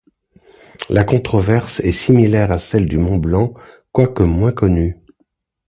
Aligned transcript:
La 0.89 1.03
controverse 1.03 1.79
est 1.81 1.91
similaire 1.91 2.51
à 2.51 2.57
celle 2.57 2.87
du 2.87 2.97
mont 2.97 3.17
Blanc 3.19 3.53
quoique 3.91 4.23
moins 4.23 4.51
connue. 4.51 4.99